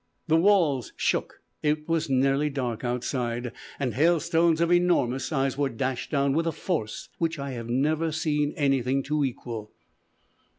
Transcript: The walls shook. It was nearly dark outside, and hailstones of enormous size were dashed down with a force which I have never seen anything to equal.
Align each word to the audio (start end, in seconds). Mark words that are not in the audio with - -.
The 0.27 0.35
walls 0.35 0.93
shook. 0.95 1.41
It 1.61 1.87
was 1.87 2.09
nearly 2.09 2.49
dark 2.49 2.83
outside, 2.83 3.51
and 3.79 3.93
hailstones 3.93 4.59
of 4.59 4.71
enormous 4.71 5.25
size 5.25 5.59
were 5.59 5.69
dashed 5.69 6.09
down 6.09 6.33
with 6.33 6.47
a 6.47 6.51
force 6.51 7.09
which 7.19 7.37
I 7.37 7.51
have 7.51 7.69
never 7.69 8.11
seen 8.11 8.51
anything 8.57 9.03
to 9.03 9.23
equal. 9.23 9.73